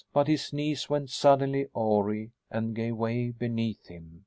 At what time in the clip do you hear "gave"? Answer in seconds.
2.75-2.97